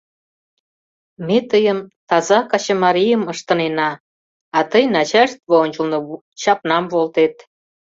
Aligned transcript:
Ме 1.25 1.37
тыйым 1.49 1.79
таза 2.09 2.39
качымарийым 2.51 3.23
ыштынена, 3.33 3.89
а 4.57 4.59
тый 4.71 4.83
начальство 4.95 5.53
ончылно 5.65 5.97
чапнам 6.41 6.83
волтет. 6.91 7.35